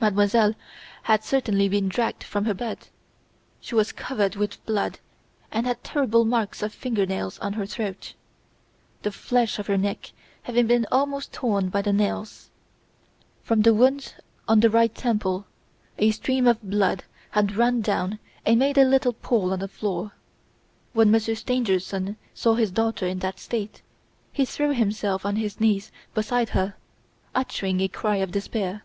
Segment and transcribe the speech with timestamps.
[0.00, 0.54] Mademoiselle
[1.02, 2.88] had certainly been dragged from her bed.
[3.60, 4.98] She was covered with blood
[5.52, 8.14] and had terrible marks of finger nails on her throat,
[9.02, 10.12] the flesh of her neck
[10.44, 12.48] having been almost torn by the nails.
[13.42, 14.14] From a wound
[14.48, 15.44] on the right temple
[15.98, 20.12] a stream of blood had run down and made a little pool on the floor.
[20.94, 23.82] When Monsieur Stangerson saw his daughter in that state,
[24.32, 26.76] he threw himself on his knees beside her,
[27.34, 28.82] uttering a cry of despair.